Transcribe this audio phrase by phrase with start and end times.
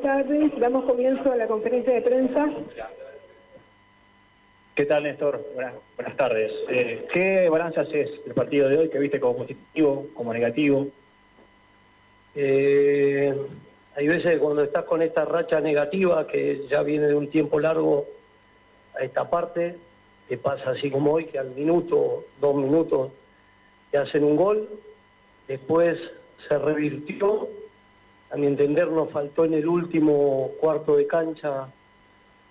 [0.00, 0.60] buenas tardes.
[0.60, 2.48] Damos comienzo a la conferencia de prensa.
[4.74, 5.44] ¿Qué tal, Néstor?
[5.54, 6.52] Buenas, buenas tardes.
[6.68, 8.88] Eh, ¿Qué balance haces del partido de hoy?
[8.88, 10.86] ¿Qué viste como positivo, como negativo?
[12.34, 13.34] Eh,
[13.96, 18.06] hay veces cuando estás con esta racha negativa que ya viene de un tiempo largo
[18.98, 19.76] a esta parte,
[20.28, 23.10] te pasa así como hoy, que al minuto, dos minutos,
[23.90, 24.68] te hacen un gol,
[25.48, 25.98] después
[26.48, 27.48] se revirtió,
[28.30, 31.68] a mi entender nos faltó en el último cuarto de cancha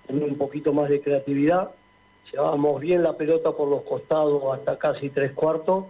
[0.10, 1.72] un poquito más de creatividad,
[2.32, 5.86] llevábamos bien la pelota por los costados hasta casi tres cuartos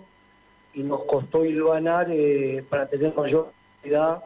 [0.74, 4.26] y nos costó hilvanar eh, para tener mayor creatividad,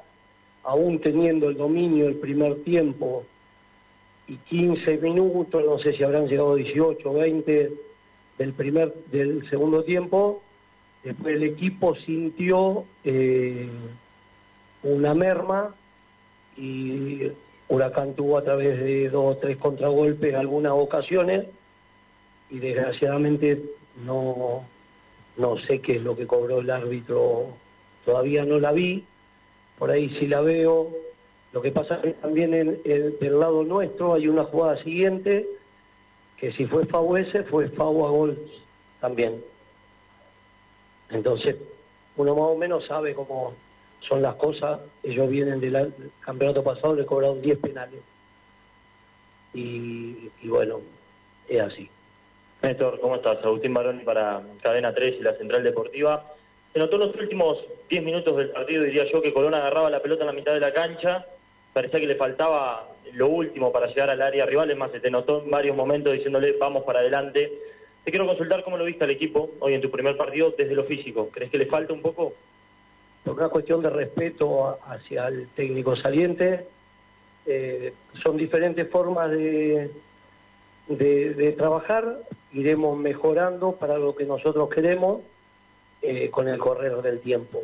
[0.63, 3.23] aún teniendo el dominio el primer tiempo
[4.27, 7.71] y 15 minutos, no sé si habrán llegado 18 20
[8.39, 10.41] del primer del segundo tiempo,
[11.03, 13.69] después el equipo sintió eh,
[14.83, 15.75] una merma
[16.57, 17.31] y
[17.69, 21.47] Huracán tuvo a través de dos o tres contragolpes algunas ocasiones
[22.49, 23.63] y desgraciadamente
[24.05, 24.65] no,
[25.37, 27.47] no sé qué es lo que cobró el árbitro,
[28.05, 29.05] todavía no la vi,
[29.79, 30.89] por ahí sí la veo.
[31.51, 35.47] Lo que pasa es que también en, del lado nuestro hay una jugada siguiente
[36.37, 38.37] que si fue FAU ese, fue FAU a gol
[38.99, 39.41] también.
[41.09, 41.55] Entonces,
[42.17, 43.53] uno más o menos sabe cómo
[44.07, 44.79] son las cosas.
[45.03, 48.01] Ellos vienen del campeonato pasado, le cobraron 10 penales.
[49.53, 50.81] Y, y bueno,
[51.47, 51.89] es así.
[52.61, 53.43] Néstor, ¿cómo estás?
[53.43, 56.33] Agustín Baroni para Cadena 3 y la Central Deportiva.
[56.71, 57.59] Se notó en los últimos
[57.89, 60.59] 10 minutos del partido, diría yo, que Colón agarraba la pelota en la mitad de
[60.59, 61.25] la cancha,
[61.73, 65.11] parecía que le faltaba lo último para llegar al área rival, es más, se te
[65.11, 67.51] notó en varios momentos diciéndole vamos para adelante.
[68.03, 70.85] Te quiero consultar cómo lo viste al equipo hoy en tu primer partido desde lo
[70.85, 71.29] físico.
[71.31, 72.33] ¿Crees que le falta un poco?
[73.25, 76.67] Una cuestión de respeto hacia el técnico saliente.
[77.45, 79.91] Eh, son diferentes formas de,
[80.87, 82.19] de, trabajar,
[82.51, 85.21] iremos mejorando para lo que nosotros queremos
[86.01, 87.61] eh, con el correr del tiempo.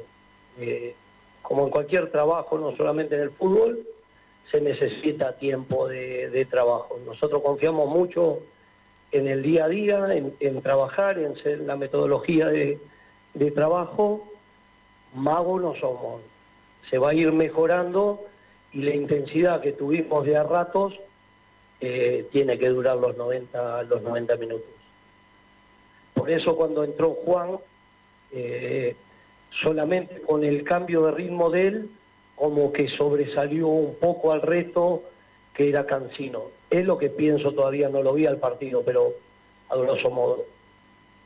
[0.60, 0.96] Eh,
[1.42, 3.86] como en cualquier trabajo, no solamente en el fútbol,
[4.52, 7.00] se necesita tiempo de, trabajo.
[7.06, 8.40] Nosotros confiamos mucho
[9.12, 12.80] en el día a día, en, trabajar, en ser la metodología de
[13.54, 14.29] trabajo.
[15.14, 16.22] Magos no somos.
[16.90, 18.22] Se va a ir mejorando
[18.72, 21.00] y la intensidad que tuvimos de a ratos
[21.82, 24.70] eh, tiene que durar los 90, los 90 minutos.
[26.14, 27.58] Por eso cuando entró Juan,
[28.32, 28.96] eh,
[29.62, 31.90] solamente con el cambio de ritmo de él,
[32.36, 35.04] como que sobresalió un poco al resto
[35.54, 36.52] que era Cancino.
[36.70, 39.14] Es lo que pienso, todavía no lo vi al partido, pero
[39.70, 40.46] a grosso modo.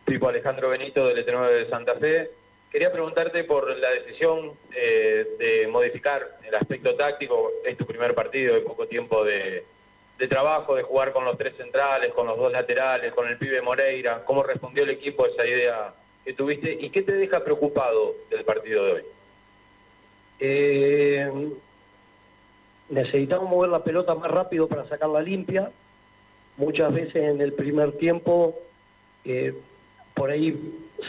[0.06, 2.32] Tipo Alejandro Benito del ET9 de Santa Fe.
[2.74, 7.52] Quería preguntarte por la decisión eh, de modificar el aspecto táctico.
[7.64, 9.64] Es tu primer partido de poco tiempo de,
[10.18, 13.62] de trabajo, de jugar con los tres centrales, con los dos laterales, con el pibe
[13.62, 14.24] Moreira?
[14.26, 15.94] ¿Cómo respondió el equipo a esa idea
[16.26, 16.74] que tuviste?
[16.80, 19.04] ¿Y qué te deja preocupado del partido de hoy?
[20.40, 21.32] Eh,
[22.90, 25.72] necesitamos mover la pelota más rápido para sacarla limpia.
[26.58, 28.60] Muchas veces en el primer tiempo,
[29.26, 29.54] eh,
[30.14, 30.58] por ahí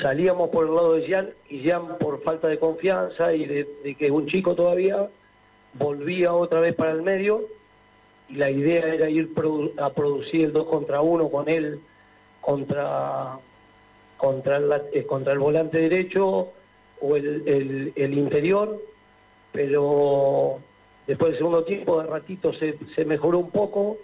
[0.03, 4.07] salíamos por el lado de Jan y Jan por falta de confianza y de, que
[4.07, 5.09] es un chico todavía,
[5.75, 7.45] volvía otra vez para el medio
[8.29, 9.31] y la idea era ir
[9.79, 11.81] a producir el 2 contra 1 con él
[12.41, 13.39] contra
[14.17, 16.49] contra el, contra el volante derecho
[17.01, 18.81] o el, el, interior,
[19.53, 20.61] pero
[21.07, 23.99] después del segundo tiempo de ratito se, se mejoró un poco.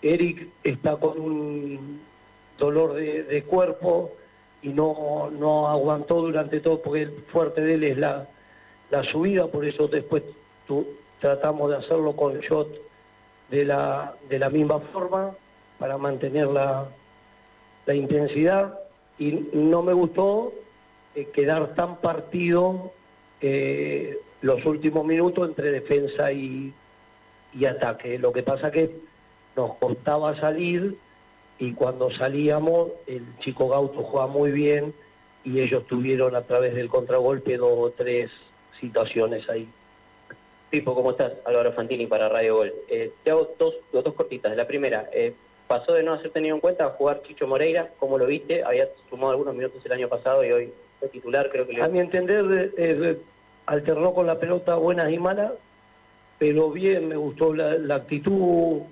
[0.00, 2.00] Eric está con un
[2.58, 4.12] dolor de, cuerpo
[4.62, 8.28] y no, no aguantó durante todo porque el fuerte de él es la,
[8.90, 10.22] la subida, por eso después
[11.20, 12.68] tratamos de hacerlo con shot
[13.50, 15.32] de la, de la misma forma
[15.78, 16.88] para mantener la,
[17.86, 18.78] la intensidad
[19.18, 20.52] y no me gustó
[21.14, 22.92] eh, quedar tan partido
[23.40, 26.72] eh, los últimos minutos entre defensa y,
[27.52, 28.18] y ataque.
[28.18, 28.96] Lo que pasa que
[29.56, 30.96] nos costaba salir
[31.58, 34.94] y cuando salíamos el chico Gauto jugaba muy bien
[35.44, 38.30] y ellos tuvieron a través del contragolpe dos o tres
[38.80, 39.68] situaciones ahí.
[40.70, 41.32] Pipo, ¿cómo estás?
[41.44, 42.72] Álvaro Fantini para Radio Gol.
[42.88, 44.56] Eh, te hago dos, dos cortitas.
[44.56, 45.34] La primera, eh,
[45.72, 48.62] pasó de no hacer tenido en cuenta a jugar Chicho Moreira, ¿cómo lo viste?
[48.62, 51.80] Había sumado algunos minutos el año pasado y hoy fue titular, creo que...
[51.80, 53.18] A mi entender, eh,
[53.64, 55.52] alternó con la pelota buenas y malas,
[56.38, 58.82] pero bien, me gustó la, actitud,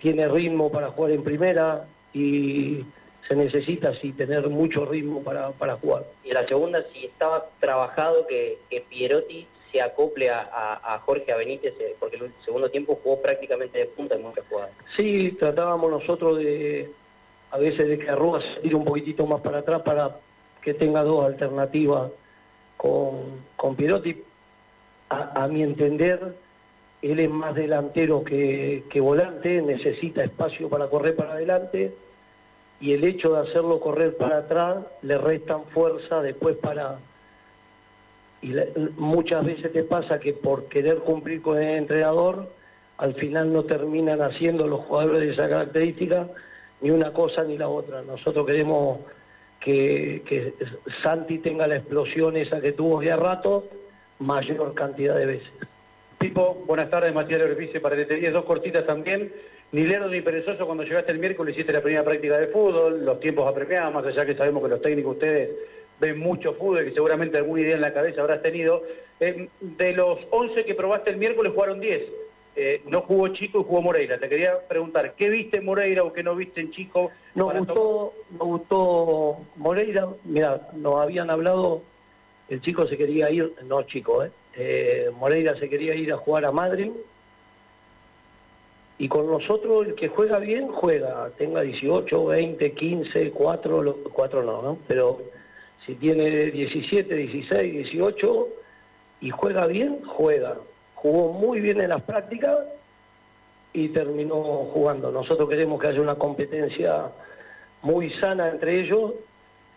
[0.00, 2.84] tiene ritmo para jugar en primera y
[3.28, 6.04] se necesita sí tener mucho ritmo para, para jugar.
[6.24, 11.32] Y la segunda, si estaba trabajado que, que Pierotti se acople a, a, a Jorge
[11.32, 14.72] a Benítez, eh, porque el segundo tiempo jugó prácticamente de punta en muchas jugadas.
[14.96, 16.90] Sí, tratábamos nosotros de,
[17.50, 20.18] a veces de que Arrua tire un poquitito más para atrás para
[20.60, 22.10] que tenga dos alternativas
[22.76, 24.22] con, con Pirotti.
[25.08, 26.34] A, a mi entender,
[27.02, 31.92] él es más delantero que, volante, necesita espacio para correr para adelante
[32.80, 36.98] y el hecho de hacerlo correr para atrás le restan fuerza después para...
[38.40, 38.54] Y
[38.96, 42.48] muchas veces te pasa que por querer cumplir con el entrenador,
[42.98, 46.28] al final no terminan haciendo los jugadores de esa característica
[46.80, 48.02] ni una cosa ni la otra.
[48.02, 49.00] Nosotros queremos
[49.60, 50.54] que, que
[51.02, 53.64] Santi tenga la explosión esa que tuvo de a rato,
[54.18, 55.52] mayor cantidad de veces.
[56.22, 59.32] Pipo, buenas tardes, Matías Leorifice para TT10, dos cortitas también.
[59.72, 63.18] Ni lerdo ni perezoso, cuando llegaste el miércoles hiciste la primera práctica de fútbol, los
[63.18, 65.50] tiempos apremiados, más allá que sabemos que los técnicos ustedes
[65.98, 68.84] ven mucho fútbol y que seguramente alguna idea en la cabeza habrás tenido.
[69.18, 72.02] Eh, de los 11 que probaste el miércoles jugaron 10.
[72.54, 74.18] Eh, no jugó Chico y jugó Moreira.
[74.18, 77.10] Te quería preguntar, ¿qué viste en Moreira o qué no viste en Chico?
[77.34, 81.82] Nos gustó, nos gustó Moreira, mira, nos habían hablado,
[82.48, 86.44] el chico se quería ir, no chico, eh, eh, Moreira se quería ir a jugar
[86.44, 86.90] a Madrid,
[88.98, 94.42] y con nosotros el que juega bien, juega, tenga 18, 20, 15, 4, lo- 4
[94.44, 94.78] no, ¿no?
[94.86, 95.22] Pero
[95.86, 98.48] si tiene 17, 16, 18
[99.22, 100.56] y juega bien, juega.
[100.94, 102.58] Jugó muy bien en las prácticas
[103.72, 104.36] y terminó
[104.72, 105.10] jugando.
[105.10, 107.10] Nosotros queremos que haya una competencia
[107.82, 109.14] muy sana entre ellos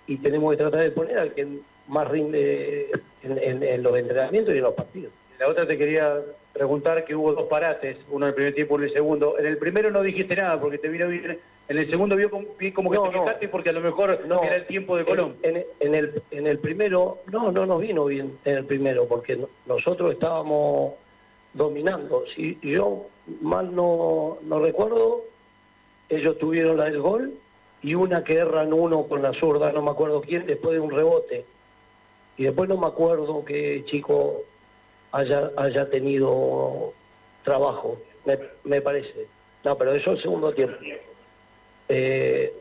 [0.06, 1.48] y tenemos que tratar de poner al que
[1.88, 2.92] más rinde
[3.26, 5.12] en, en- en los entrenamientos y en los partidos.
[5.40, 6.22] La otra te quería
[6.54, 9.38] preguntar que hubo dos parates, uno en el primer tiempo y uno en el segundo.
[9.40, 11.40] En el primero no dijiste nada porque te vino bien.
[11.68, 13.26] En el segundo vio como, vi como que No, te no.
[13.26, 15.36] quejaste porque a lo mejor No, era el tiempo de Colón.
[15.42, 15.58] En,
[15.96, 20.14] el, en el primero, no, no nos vino bien en el primero, porque no- nosotros
[20.14, 20.94] estábamos
[21.54, 22.24] dominando.
[22.36, 23.08] Si yo
[23.42, 25.24] mal no, no recuerdo,
[26.10, 27.34] ellos tuvieron la del gol
[27.82, 30.92] y una que erran uno con la zurda, no me acuerdo quién, después de un
[30.92, 31.46] rebote.
[32.38, 34.44] Y después no me acuerdo que chico
[35.12, 36.94] haya, haya tenido
[37.44, 39.28] trabajo, me, me parece.
[39.64, 40.78] No, pero eso el segundo tiempo.
[41.88, 42.54] Eh,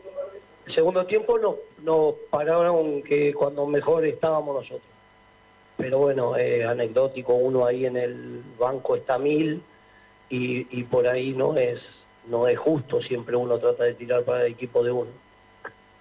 [0.75, 4.91] segundo tiempo nos, nos pararon que cuando mejor estábamos nosotros.
[5.77, 9.61] Pero bueno, eh, anecdótico, uno ahí en el banco está mil
[10.31, 11.81] y, y por ahí no es
[12.27, 15.11] no es justo, siempre uno trata de tirar para el equipo de uno.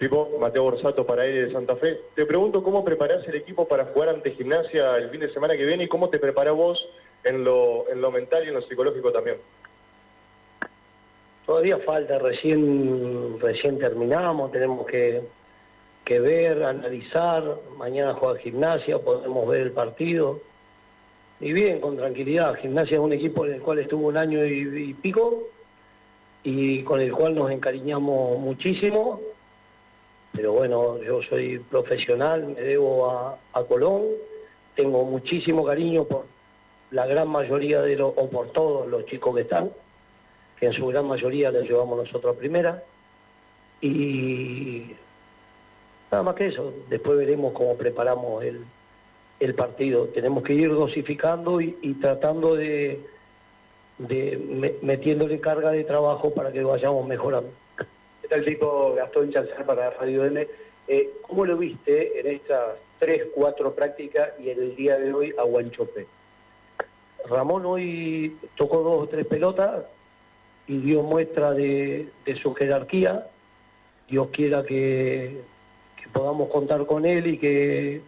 [0.03, 1.97] Pipo, Mateo Borsato para ir de Santa Fe.
[2.13, 5.63] Te pregunto cómo preparás el equipo para jugar ante gimnasia el fin de semana que
[5.63, 6.89] viene y cómo te preparás vos
[7.23, 9.38] en lo, en lo mental y en lo psicológico también.
[11.45, 15.21] Todavía falta, recién recién terminamos, tenemos que,
[16.03, 17.41] que ver, analizar,
[17.77, 20.41] mañana juega gimnasia, podemos ver el partido.
[21.39, 24.94] Y bien, con tranquilidad, gimnasia es un equipo en el cual estuvo un año y
[24.95, 25.47] pico
[26.44, 29.21] y con el cual nos encariñamos muchísimo.
[30.33, 34.03] Pero bueno, yo soy profesional, me debo a, a Colón,
[34.75, 36.25] tengo muchísimo cariño por
[36.91, 39.71] la gran mayoría de los, o por todos los chicos que están
[40.59, 42.83] que en su gran mayoría la llevamos nosotros a primera.
[43.81, 44.91] Y
[46.12, 48.63] nada más que eso, después veremos cómo preparamos el,
[49.39, 50.06] el partido.
[50.07, 53.01] Tenemos que ir dosificando y, tratando de,
[53.98, 57.50] de me- metiéndole carga de trabajo para que vayamos mejorando.
[58.34, 60.48] ¿Qué tal tipo Gastón Chanzar para Radio M?
[60.88, 65.36] Eh, ¿Cómo lo viste en estas tres, cuatro prácticas y en el día de hoy
[65.38, 66.08] a Guanchope?
[67.30, 69.86] Ramón hoy tocó dos o tres pelotas
[70.66, 72.10] y dio muestra de,
[72.42, 73.28] su jerarquía.
[74.10, 75.42] Dios quiera que,
[76.12, 78.02] podamos contar con él y que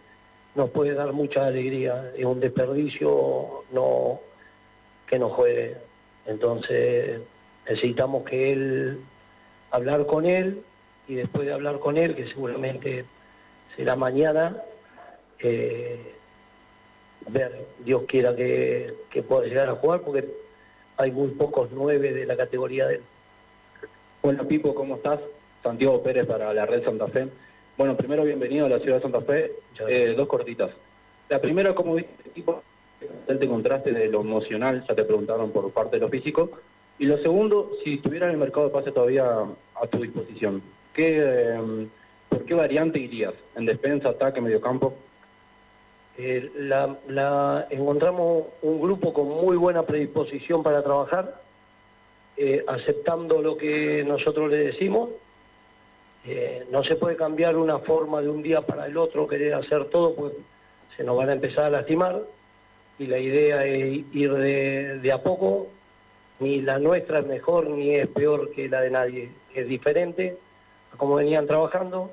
[0.55, 2.11] nos puede dar mucha alegría.
[2.17, 4.21] Es un desperdicio no
[5.05, 5.77] que no juegue.
[6.25, 7.21] Entonces
[7.69, 8.99] necesitamos que él
[9.75, 10.63] hablar con él
[11.07, 13.05] y después de hablar con él, que seguramente
[13.75, 14.57] será mañana,
[15.39, 16.13] eh,
[17.27, 20.25] ver, Dios quiera que, que pueda llegar a jugar, porque
[20.97, 23.01] hay muy pocos nueve de la categoría de él.
[24.21, 25.19] Hola Pipo, ¿cómo estás?
[25.61, 27.27] Santiago Pérez para la Red Santa Fe.
[27.77, 29.51] Bueno, primero bienvenido a la ciudad de Santa Fe.
[29.87, 30.71] Eh, dos cortitas.
[31.29, 32.63] La primera, ¿cómo viste el equipo?
[33.27, 36.51] El contraste de lo emocional, ya te preguntaron por parte de lo físico.
[36.97, 39.25] Y lo segundo, si tuvieran el mercado de pase todavía
[39.81, 40.61] a tu disposición,
[40.93, 41.87] ¿qué, eh,
[42.29, 43.33] ¿por qué variante irías?
[43.55, 44.93] ¿En defensa, ataque, mediocampo?
[46.17, 51.41] Eh, la, la- encontramos un grupo con muy buena predisposición para trabajar,
[52.37, 55.09] eh, aceptando lo que nosotros le decimos.
[56.25, 59.85] Eh, no se puede cambiar una forma de un día para el otro, querer hacer
[59.89, 60.33] todo, pues
[60.95, 62.21] se nos van a empezar a lastimar.
[62.97, 65.67] y la idea es ir de, de a poco.
[66.39, 69.29] Ni la nuestra es mejor ni es peor que la de nadie,
[69.61, 70.37] es diferente
[70.93, 72.11] a cómo venían trabajando.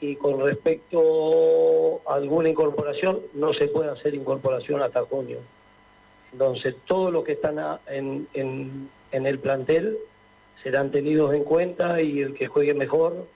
[0.00, 5.38] Y con respecto a alguna incorporación, no se puede hacer incorporación hasta junio.
[6.32, 9.98] Entonces, todos los que están en, en, en el plantel
[10.62, 13.26] serán tenidos en cuenta y el que juegue mejor,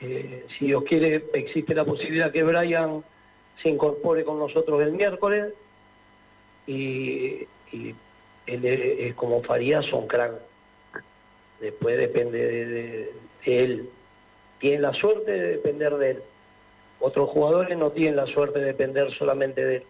[0.00, 3.02] eh, si Dios quiere, existe la posibilidad que Brian
[3.62, 5.54] se incorpore con nosotros el miércoles
[6.66, 7.46] y,
[8.46, 10.34] él es, es como Farías, son crack.
[11.60, 13.12] Después depende de, de-
[13.44, 13.88] de él.
[14.58, 16.22] Tiene la suerte de depender de él.
[17.00, 19.82] Otros jugadores no tienen la suerte de depender solamente de él.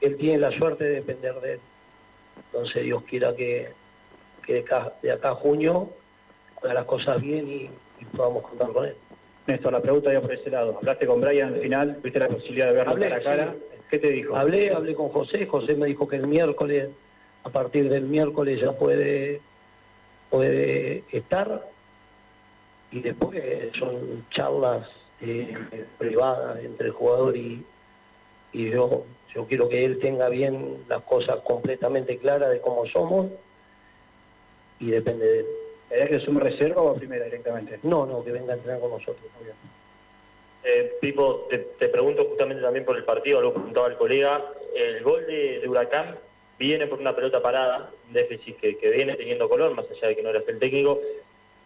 [0.00, 1.60] Él tiene la suerte de depender de él.
[2.46, 3.68] Entonces Dios quiera que,
[4.46, 5.90] que de, acá, de acá a junio
[6.62, 8.94] haga las cosas bien y, y podamos contar con él.
[9.46, 10.76] Néstor, la pregunta ya por ese lado.
[10.78, 13.52] Hablaste con Brian al final, tuviste la posibilidad de verlo Hablé, cara a cara.
[13.54, 13.76] sí.
[13.90, 14.34] ¿Qué te dijo?
[14.36, 16.88] Hablé, hablé con José, José me dijo que el miércoles,
[17.44, 19.40] a partir del miércoles ya puede,
[20.34, 21.62] puede estar
[22.90, 23.40] y después
[23.78, 24.88] son charlas
[25.20, 25.56] eh,
[25.96, 27.64] privadas entre el jugador y,
[28.52, 29.04] y yo.
[29.32, 33.28] Yo quiero que él tenga bien las cosas completamente claras de cómo somos
[34.80, 35.46] y depende de él.
[35.88, 37.78] ¿Querés que sume reserva o a primera directamente?
[37.84, 39.24] No, no, que venga a entrenar con nosotros.
[40.64, 44.44] Eh, Pipo, te, te pregunto justamente también por el partido, lo preguntaba el colega.
[44.74, 46.16] El gol de, de Huracán
[46.58, 50.22] viene por una pelota parada, un déficit que, viene teniendo color, más allá de que
[50.22, 51.00] no eras el técnico.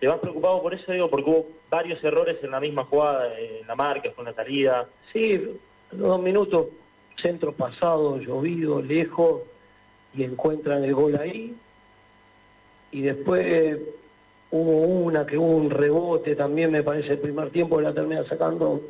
[0.01, 1.11] ¿Te vas preocupado por eso, digo?
[1.11, 4.89] Porque hubo varios errores en la misma jugada, en la marca, con la salida.
[5.13, 5.59] Sí,
[5.91, 6.69] dos minutos,
[7.21, 9.43] centro pasado, llovido, lejos,
[10.15, 11.55] y encuentran el gol ahí.
[12.93, 13.79] Y después
[14.51, 18.81] hubo una que hubo un rebote también, me parece, el primer tiempo la termina sacando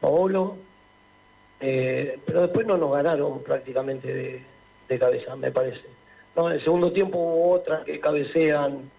[0.00, 0.56] Paolo.
[1.60, 4.42] Eh, pero después no nos ganaron prácticamente de,
[4.88, 5.82] de cabeza, me parece.
[6.36, 8.90] No, en el segundo tiempo hubo otras que cabecean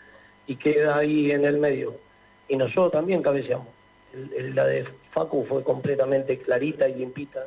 [0.47, 1.95] y queda ahí en el medio.
[2.47, 3.67] Y nosotros también cabeceamos.
[4.13, 7.45] El- el- la de Facu fue completamente clarita y limpita.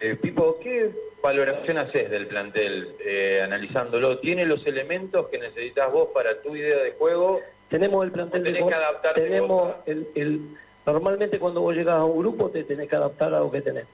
[0.00, 0.90] Eh, Pipo, ¿qué
[1.22, 4.18] valoración haces del plantel eh, analizándolo?
[4.18, 7.40] ¿Tiene los elementos que necesitas vos para tu idea de juego?
[7.70, 10.40] Tenemos el plantel ¿O tenés de que adaptarte tenemos vos el, el
[10.84, 13.86] normalmente cuando vos llegas a un grupo te tenés que adaptar a lo que tenés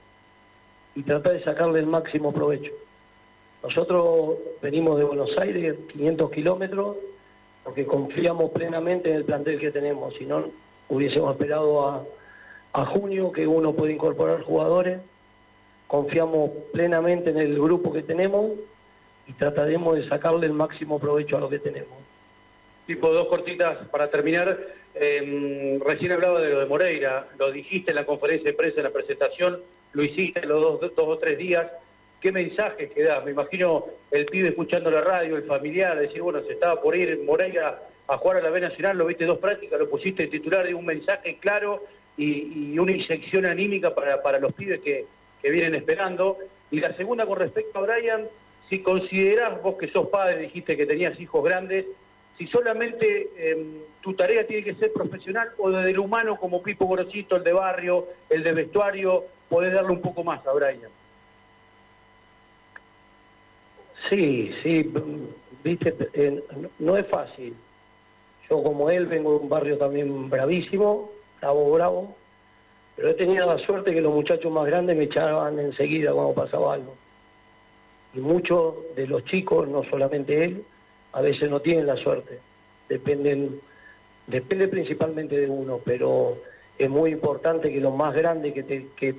[0.95, 2.71] y tratar de sacarle el máximo provecho.
[3.63, 6.97] Nosotros venimos de Buenos Aires, 500 kilómetros,
[7.63, 10.15] porque confiamos plenamente en el plantel que tenemos.
[10.15, 10.45] Si no,
[10.89, 12.03] hubiésemos esperado a,
[12.73, 14.99] a junio que uno puede incorporar jugadores.
[15.87, 18.51] Confiamos plenamente en el grupo que tenemos
[19.27, 21.99] y trataremos de sacarle el máximo provecho a lo que tenemos.
[22.87, 24.57] Tipo, dos cortitas para terminar.
[24.95, 28.83] Eh, recién hablaba de lo de Moreira, lo dijiste en la conferencia de prensa, en
[28.85, 29.61] la presentación,
[29.93, 31.67] lo hiciste los dos, dos o tres días.
[32.19, 33.21] ¿Qué mensaje que da?
[33.21, 37.19] Me imagino el pibe escuchando la radio, el familiar, decir, bueno, se estaba por ir
[37.25, 40.73] Moreira a jugar a la B Nacional, lo viste dos prácticas, lo pusiste titular de
[40.73, 41.83] un mensaje claro
[42.17, 45.05] y, y una inyección anímica para, para los pibes que,
[45.41, 46.37] que vienen esperando.
[46.69, 48.27] Y la segunda con respecto a Brian,
[48.69, 51.85] si considerás vos que sos padre, dijiste que tenías hijos grandes,
[52.41, 56.87] si solamente eh, tu tarea tiene que ser profesional o desde el humano como Pipo
[56.87, 60.89] Gorosito, el de barrio, el de vestuario, podés darle un poco más a Brian.
[64.09, 64.91] Sí, sí,
[65.63, 66.43] viste, eh,
[66.79, 67.53] no es fácil.
[68.49, 72.15] Yo como él vengo de un barrio también bravísimo, bravo, bravo,
[72.95, 76.73] pero he tenido la suerte que los muchachos más grandes me echaban enseguida cuando pasaba
[76.73, 76.95] algo.
[78.15, 80.65] Y muchos de los chicos, no solamente él,
[81.13, 82.39] a veces no tienen la suerte.
[82.89, 83.59] Dependen,
[84.27, 86.37] depende principalmente de uno, pero
[86.77, 89.15] es muy importante que los más grandes que, que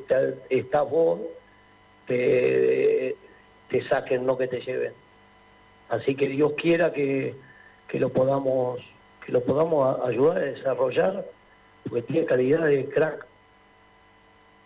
[0.51, 1.21] estás vos
[2.07, 3.17] te,
[3.89, 4.93] saquen, no que te lleven.
[5.89, 7.35] Así que Dios quiera que,
[7.89, 8.81] que lo podamos
[9.25, 11.25] que lo podamos ayudar a desarrollar,
[11.85, 13.25] porque tiene calidad de crack.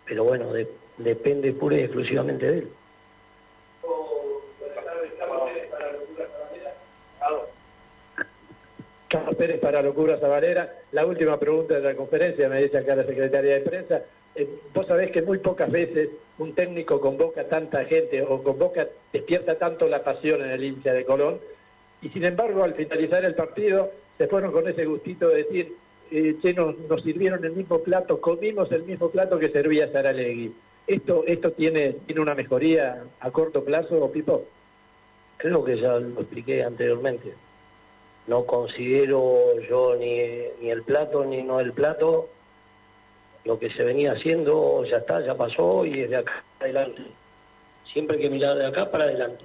[0.05, 0.67] Pero bueno, de-
[0.97, 2.67] depende pura y exclusivamente de él.
[9.37, 10.73] Pérez para Locura Zabalera.
[10.91, 14.01] La última pregunta de la conferencia, me dice acá la secretaria de prensa.
[14.35, 19.57] Eh, vos sabés que muy pocas veces un técnico convoca tanta gente o convoca, despierta
[19.57, 21.39] tanto la pasión en el hincha de Colón.
[22.01, 25.75] Y sin embargo, al finalizar el partido, se fueron con ese gustito de decir,
[26.11, 30.53] eh, che, nos, nos sirvieron el mismo plato, comimos el mismo plato que servía Saralegui.
[30.87, 34.45] ¿Esto, esto tiene, tiene una mejoría a corto plazo, Pipo?
[35.37, 37.33] Creo que ya lo expliqué anteriormente.
[38.27, 40.19] No considero yo ni,
[40.61, 42.29] ni el plato ni no el plato.
[43.45, 47.03] Lo que se venía haciendo ya está, ya pasó y desde acá adelante
[47.91, 49.43] siempre hay que mirar de acá para adelante.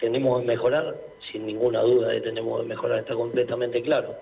[0.00, 0.96] Tenemos que mejorar,
[1.30, 4.14] sin ninguna duda de tenemos que mejorar, está completamente claro.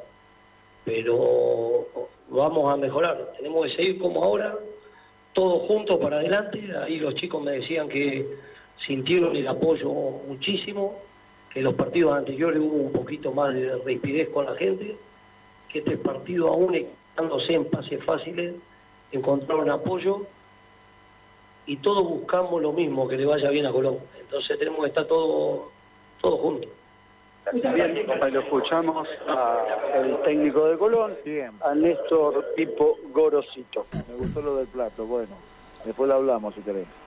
[0.85, 1.87] Pero
[2.29, 4.57] vamos a mejorar, tenemos que seguir como ahora,
[5.33, 6.63] todos juntos para adelante.
[6.83, 8.37] Ahí los chicos me decían que
[8.87, 11.01] sintieron el apoyo muchísimo,
[11.55, 14.97] que los partidos anteriores hubo un poquito más de rapidez con la gente,
[15.69, 18.57] que este partido aún estándose en pases fáciles,
[19.13, 20.27] encontraron apoyo
[21.67, 23.99] y todos buscamos lo mismo, que le vaya bien a Colón.
[24.21, 25.69] Entonces tenemos que estar todos
[26.21, 26.71] todos juntos.
[27.53, 31.15] Bien, escuchamos al técnico de Colón,
[31.61, 33.87] a Néstor Tipo Gorosito.
[34.09, 35.37] Me gustó lo del plato, bueno,
[35.85, 36.87] después lo hablamos si querés.